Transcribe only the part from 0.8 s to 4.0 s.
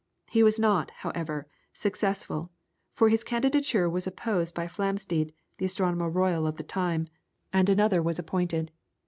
however, successful, for his candidature